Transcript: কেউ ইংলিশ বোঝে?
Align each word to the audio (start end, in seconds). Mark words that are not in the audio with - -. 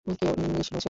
কেউ 0.07 0.31
ইংলিশ 0.43 0.67
বোঝে? 0.67 0.79